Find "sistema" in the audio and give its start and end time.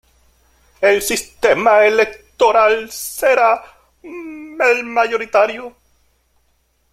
1.03-1.85